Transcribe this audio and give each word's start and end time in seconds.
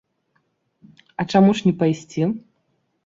А 1.23 1.27
чаму 1.35 1.51
ж 1.59 1.67
не 1.67 1.73
пайсці? 1.83 2.23